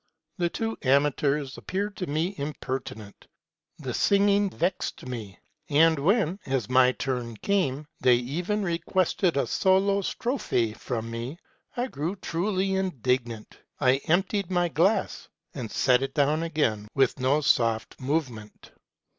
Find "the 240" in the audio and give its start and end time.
3.77-3.93